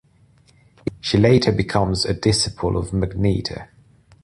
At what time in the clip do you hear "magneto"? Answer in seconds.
2.91-3.67